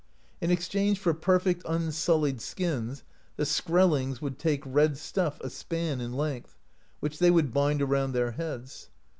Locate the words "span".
5.51-6.01